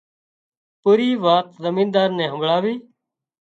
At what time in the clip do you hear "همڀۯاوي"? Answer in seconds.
2.33-2.75